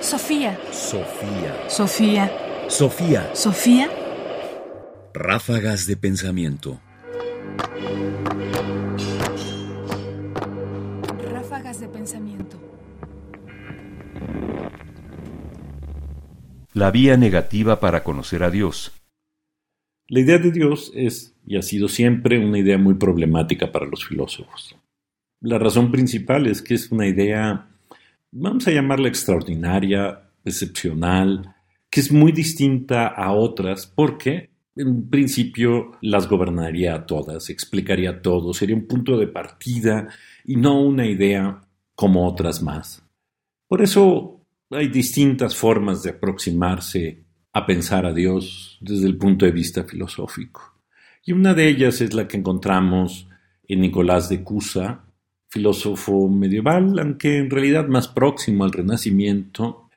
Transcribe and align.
Sofía. 0.00 0.58
Sofía. 0.72 1.68
Sofía. 1.68 2.32
Sofía. 2.68 3.30
Sofía. 3.34 3.90
Ráfagas 5.12 5.86
de 5.86 5.96
pensamiento. 5.96 6.80
Ráfagas 11.30 11.80
de 11.80 11.88
pensamiento. 11.88 12.58
La 16.72 16.90
vía 16.90 17.16
negativa 17.16 17.78
para 17.78 18.02
conocer 18.02 18.42
a 18.42 18.50
Dios. 18.50 18.92
La 20.08 20.20
idea 20.20 20.38
de 20.38 20.50
Dios 20.50 20.92
es 20.94 21.36
y 21.46 21.56
ha 21.56 21.62
sido 21.62 21.88
siempre 21.88 22.38
una 22.38 22.58
idea 22.58 22.78
muy 22.78 22.94
problemática 22.94 23.70
para 23.70 23.86
los 23.86 24.06
filósofos. 24.06 24.76
La 25.40 25.58
razón 25.58 25.90
principal 25.90 26.46
es 26.46 26.62
que 26.62 26.74
es 26.74 26.90
una 26.90 27.06
idea, 27.06 27.69
vamos 28.32 28.66
a 28.66 28.72
llamarla 28.72 29.08
extraordinaria, 29.08 30.30
excepcional, 30.44 31.54
que 31.90 32.00
es 32.00 32.12
muy 32.12 32.32
distinta 32.32 33.08
a 33.08 33.32
otras 33.32 33.86
porque 33.86 34.50
en 34.76 35.10
principio 35.10 35.92
las 36.00 36.28
gobernaría 36.28 36.94
a 36.94 37.06
todas, 37.06 37.50
explicaría 37.50 38.22
todo, 38.22 38.54
sería 38.54 38.76
un 38.76 38.86
punto 38.86 39.18
de 39.18 39.26
partida 39.26 40.08
y 40.44 40.56
no 40.56 40.80
una 40.80 41.06
idea 41.06 41.60
como 41.94 42.26
otras 42.26 42.62
más. 42.62 43.02
Por 43.66 43.82
eso 43.82 44.40
hay 44.70 44.88
distintas 44.88 45.56
formas 45.56 46.02
de 46.02 46.10
aproximarse 46.10 47.24
a 47.52 47.66
pensar 47.66 48.06
a 48.06 48.12
Dios 48.12 48.78
desde 48.80 49.06
el 49.06 49.16
punto 49.16 49.44
de 49.44 49.52
vista 49.52 49.84
filosófico. 49.84 50.78
Y 51.24 51.32
una 51.32 51.52
de 51.52 51.68
ellas 51.68 52.00
es 52.00 52.14
la 52.14 52.26
que 52.26 52.36
encontramos 52.36 53.28
en 53.68 53.80
Nicolás 53.80 54.28
de 54.28 54.42
Cusa, 54.42 55.04
filósofo 55.50 56.28
medieval, 56.28 56.98
aunque 56.98 57.38
en 57.38 57.50
realidad 57.50 57.88
más 57.88 58.08
próximo 58.08 58.64
al 58.64 58.72
Renacimiento, 58.72 59.90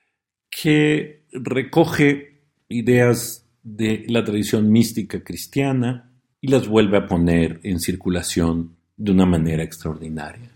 que 0.50 1.24
recoge 1.32 2.42
ideas 2.70 3.46
de 3.62 4.06
la 4.10 4.24
tradición 4.24 4.72
mística 4.72 5.24
cristiana 5.24 6.12
y 6.42 6.48
las 6.48 6.68
vuelve 6.68 6.98
a 6.98 7.08
poner 7.08 7.60
en 7.64 7.80
circulación 7.80 8.76
de 8.98 9.12
una 9.12 9.26
manera 9.26 9.64
extraordinaria. 9.64 10.50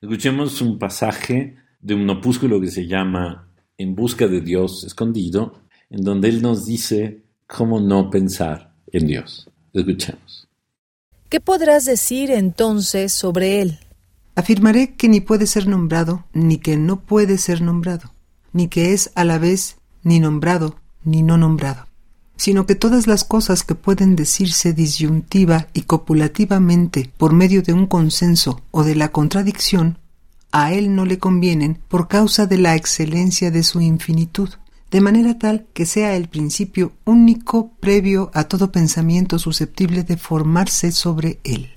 Escuchemos 0.00 0.60
un 0.60 0.78
pasaje 0.78 1.56
de 1.80 1.94
un 1.94 2.08
opúsculo 2.10 2.60
que 2.60 2.70
se 2.70 2.86
llama 2.86 3.48
En 3.76 3.94
busca 3.94 4.26
de 4.26 4.40
Dios 4.40 4.84
escondido, 4.84 5.60
en 5.90 6.02
donde 6.02 6.28
él 6.28 6.42
nos 6.42 6.66
dice 6.66 7.22
cómo 7.46 7.80
no 7.80 8.10
pensar 8.10 8.74
en 8.92 9.06
Dios. 9.06 9.48
Escuchemos. 9.72 10.48
¿Qué 11.28 11.40
podrás 11.40 11.84
decir 11.84 12.30
entonces 12.30 13.12
sobre 13.12 13.60
él? 13.60 13.78
Afirmaré 14.38 14.94
que 14.94 15.08
ni 15.08 15.20
puede 15.20 15.48
ser 15.48 15.66
nombrado, 15.66 16.24
ni 16.32 16.58
que 16.58 16.76
no 16.76 17.00
puede 17.00 17.38
ser 17.38 17.60
nombrado, 17.60 18.12
ni 18.52 18.68
que 18.68 18.92
es 18.92 19.10
a 19.16 19.24
la 19.24 19.36
vez 19.36 19.78
ni 20.04 20.20
nombrado, 20.20 20.76
ni 21.02 21.24
no 21.24 21.36
nombrado, 21.36 21.88
sino 22.36 22.64
que 22.64 22.76
todas 22.76 23.08
las 23.08 23.24
cosas 23.24 23.64
que 23.64 23.74
pueden 23.74 24.14
decirse 24.14 24.72
disyuntiva 24.72 25.66
y 25.72 25.82
copulativamente 25.82 27.10
por 27.16 27.32
medio 27.32 27.62
de 27.62 27.72
un 27.72 27.88
consenso 27.88 28.62
o 28.70 28.84
de 28.84 28.94
la 28.94 29.08
contradicción, 29.08 29.98
a 30.52 30.72
él 30.72 30.94
no 30.94 31.04
le 31.04 31.18
convienen 31.18 31.80
por 31.88 32.06
causa 32.06 32.46
de 32.46 32.58
la 32.58 32.76
excelencia 32.76 33.50
de 33.50 33.64
su 33.64 33.80
infinitud, 33.80 34.50
de 34.92 35.00
manera 35.00 35.36
tal 35.36 35.66
que 35.72 35.84
sea 35.84 36.14
el 36.14 36.28
principio 36.28 36.92
único 37.04 37.72
previo 37.80 38.30
a 38.34 38.44
todo 38.44 38.70
pensamiento 38.70 39.40
susceptible 39.40 40.04
de 40.04 40.16
formarse 40.16 40.92
sobre 40.92 41.40
él. 41.42 41.70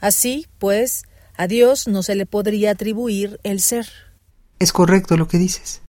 Así, 0.00 0.46
pues, 0.58 1.04
a 1.38 1.46
Dios 1.46 1.86
no 1.86 2.02
se 2.02 2.16
le 2.16 2.26
podría 2.26 2.72
atribuir 2.72 3.40
el 3.44 3.60
ser. 3.60 3.86
Es 4.58 4.72
correcto 4.72 5.16
lo 5.16 5.28
que 5.28 5.38
dices. 5.38 5.82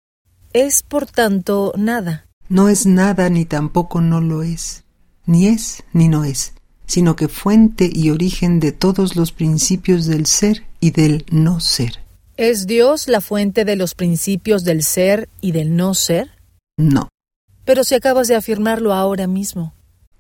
Es, 0.52 0.84
por 0.84 1.06
tanto, 1.06 1.73
nada. 1.78 2.28
No 2.50 2.67
es 2.67 2.86
nada 2.86 3.30
ni 3.30 3.45
tampoco 3.45 4.02
no 4.02 4.20
lo 4.20 4.44
es, 4.44 4.84
ni 5.26 5.48
es 5.48 5.84
ni 5.94 6.09
no 6.09 6.26
es, 6.26 6.54
sino 6.86 7.16
que 7.16 7.30
fuente 7.30 7.89
y 7.92 8.10
origen 8.10 8.60
de 8.60 8.73
todos 8.73 9.16
los 9.16 9.32
principios 9.32 10.05
del 10.05 10.26
ser 10.26 10.66
y 10.82 10.92
del 10.92 11.26
no 11.32 11.61
ser. 11.61 12.00
¿Es 12.36 12.67
Dios 12.67 13.08
la 13.08 13.21
fuente 13.21 13.64
de 13.64 13.77
los 13.77 13.95
principios 13.95 14.66
del 14.66 14.83
ser 14.83 15.30
y 15.39 15.54
del 15.54 15.77
no 15.77 15.94
ser? 15.94 16.30
No. 16.77 17.08
Pero 17.64 17.86
si 17.86 17.95
acabas 17.95 18.27
de 18.27 18.36
afirmarlo 18.36 18.94
ahora 18.94 19.27
mismo. 19.27 19.73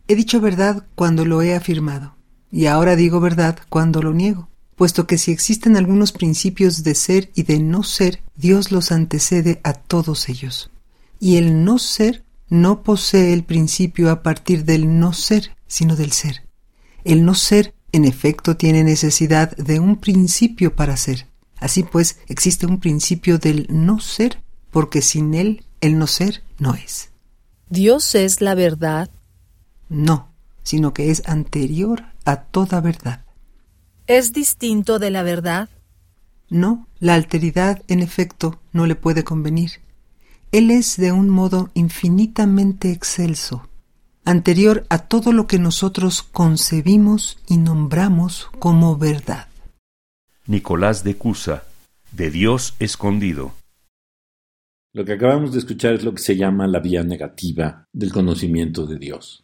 He 0.07 0.15
dicho 0.15 0.39
verdad 0.39 0.85
cuando 0.95 1.25
lo 1.25 1.41
he 1.41 1.53
afirmado, 1.53 2.15
y 2.49 2.67
ahora 2.67 2.95
digo 2.95 3.19
verdad 3.19 3.59
cuando 3.69 4.01
lo 4.01 4.13
niego, 4.13 4.49
puesto 4.77 5.07
que 5.07 5.17
si 5.17 5.31
existen 5.31 5.75
algunos 5.75 6.13
principios 6.13 6.83
de 6.83 6.95
ser 6.95 7.31
y 7.35 7.43
de 7.43 7.59
no 7.59 7.83
ser, 7.83 8.21
Dios 8.35 8.71
los 8.71 8.91
antecede 8.91 9.59
a 9.63 9.73
todos 9.73 10.29
ellos. 10.29 10.69
Y 11.19 11.37
el 11.37 11.65
no 11.65 11.79
ser 11.79 12.23
no 12.47 12.83
posee 12.83 13.33
el 13.33 13.43
principio 13.43 14.11
a 14.11 14.21
partir 14.21 14.63
del 14.63 14.99
no 14.99 15.13
ser, 15.13 15.57
sino 15.67 15.95
del 15.95 16.11
ser. 16.11 16.43
El 17.03 17.25
no 17.25 17.33
ser, 17.33 17.73
en 17.91 18.05
efecto, 18.05 18.55
tiene 18.55 18.83
necesidad 18.83 19.57
de 19.57 19.79
un 19.79 19.97
principio 19.97 20.75
para 20.75 20.95
ser. 20.95 21.25
Así 21.59 21.81
pues, 21.81 22.19
existe 22.27 22.67
un 22.67 22.79
principio 22.79 23.39
del 23.39 23.65
no 23.69 23.99
ser, 23.99 24.43
porque 24.69 25.01
sin 25.01 25.33
él 25.33 25.65
el 25.81 25.97
no 25.97 26.05
ser 26.05 26.43
no 26.59 26.75
es. 26.75 27.09
¿Dios 27.69 28.13
es 28.13 28.41
la 28.41 28.53
verdad? 28.53 29.09
No, 29.89 30.29
sino 30.61 30.93
que 30.93 31.09
es 31.09 31.23
anterior 31.25 32.03
a 32.25 32.43
toda 32.43 32.79
verdad. 32.79 33.26
¿Es 34.07 34.31
distinto 34.31 34.99
de 34.99 35.11
la 35.11 35.21
verdad? 35.21 35.67
No, 36.49 36.87
la 36.99 37.15
alteridad, 37.15 37.83
en 37.89 37.99
efecto, 37.99 38.61
no 38.71 38.87
le 38.87 38.95
puede 38.95 39.25
convenir. 39.25 39.81
Él 40.53 40.71
es 40.71 40.95
de 40.95 41.11
un 41.11 41.27
modo 41.27 41.71
infinitamente 41.73 42.93
excelso, 42.93 43.67
anterior 44.23 44.85
a 44.87 44.99
todo 44.99 45.33
lo 45.33 45.45
que 45.45 45.59
nosotros 45.59 46.23
concebimos 46.23 47.37
y 47.49 47.57
nombramos 47.57 48.49
como 48.59 48.97
verdad. 48.97 49.49
Nicolás 50.45 51.03
de 51.03 51.17
Cusa, 51.17 51.65
de 52.13 52.31
Dios 52.31 52.75
escondido. 52.79 53.55
Lo 54.93 55.03
que 55.03 55.13
acabamos 55.13 55.51
de 55.51 55.59
escuchar 55.59 55.95
es 55.95 56.05
lo 56.05 56.13
que 56.13 56.21
se 56.21 56.37
llama 56.37 56.65
la 56.65 56.79
vía 56.79 57.03
negativa 57.03 57.85
del 57.91 58.13
conocimiento 58.13 58.85
de 58.85 58.97
Dios. 58.97 59.43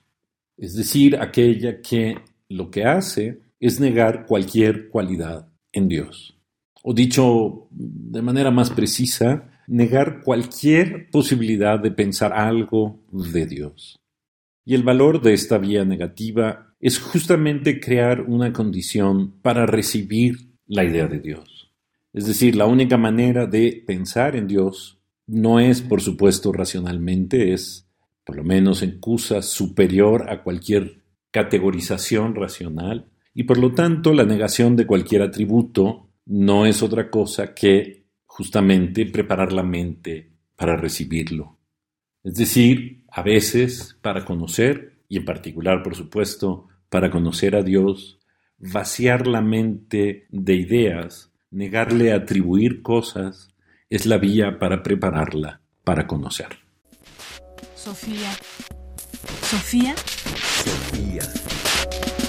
Es 0.55 0.73
decir, 0.73 1.17
aquella 1.17 1.81
que 1.81 2.15
lo 2.47 2.71
que 2.71 2.85
hace 2.85 3.42
es 3.67 3.79
negar 3.79 4.25
cualquier 4.25 4.89
cualidad 4.89 5.47
en 5.71 5.87
Dios. 5.87 6.37
O 6.83 6.93
dicho 6.93 7.67
de 7.71 8.21
manera 8.21 8.51
más 8.51 8.69
precisa, 8.69 9.49
negar 9.67 10.21
cualquier 10.21 11.09
posibilidad 11.09 11.79
de 11.79 11.91
pensar 11.91 12.33
algo 12.33 12.99
de 13.09 13.45
Dios. 13.45 14.01
Y 14.65 14.75
el 14.75 14.83
valor 14.83 15.21
de 15.21 15.33
esta 15.33 15.57
vía 15.57 15.85
negativa 15.85 16.75
es 16.81 16.99
justamente 16.99 17.79
crear 17.79 18.19
una 18.21 18.51
condición 18.51 19.39
para 19.41 19.65
recibir 19.65 20.57
la 20.67 20.83
idea 20.83 21.07
de 21.07 21.19
Dios. 21.19 21.71
Es 22.11 22.27
decir, 22.27 22.57
la 22.57 22.65
única 22.65 22.97
manera 22.97 23.45
de 23.45 23.81
pensar 23.87 24.35
en 24.35 24.45
Dios 24.45 24.99
no 25.25 25.61
es, 25.61 25.81
por 25.81 26.01
supuesto, 26.01 26.51
racionalmente, 26.51 27.53
es, 27.53 27.87
por 28.25 28.35
lo 28.35 28.43
menos 28.43 28.83
en 28.83 28.99
Cusa, 28.99 29.41
superior 29.41 30.29
a 30.29 30.43
cualquier 30.43 31.01
categorización 31.31 32.35
racional, 32.35 33.07
y 33.33 33.43
por 33.43 33.57
lo 33.57 33.73
tanto 33.73 34.13
la 34.13 34.25
negación 34.25 34.75
de 34.75 34.85
cualquier 34.85 35.21
atributo 35.21 36.09
no 36.25 36.65
es 36.65 36.83
otra 36.83 37.09
cosa 37.09 37.53
que 37.53 38.05
justamente 38.25 39.05
preparar 39.05 39.51
la 39.51 39.63
mente 39.63 40.31
para 40.55 40.75
recibirlo. 40.75 41.57
Es 42.23 42.35
decir, 42.35 43.03
a 43.09 43.21
veces 43.21 43.97
para 44.01 44.23
conocer, 44.23 45.01
y 45.09 45.17
en 45.17 45.25
particular, 45.25 45.83
por 45.83 45.95
supuesto, 45.95 46.67
para 46.89 47.11
conocer 47.11 47.55
a 47.55 47.63
Dios, 47.63 48.19
vaciar 48.57 49.27
la 49.27 49.41
mente 49.41 50.27
de 50.29 50.55
ideas, 50.55 51.31
negarle 51.51 52.13
atribuir 52.13 52.81
cosas, 52.81 53.49
es 53.89 54.05
la 54.05 54.17
vía 54.17 54.57
para 54.57 54.81
prepararla 54.81 55.61
para 55.83 56.07
conocer. 56.07 56.47
Sofía. 57.75 58.31
Sofía. 59.41 59.95
Sofía. 59.97 62.12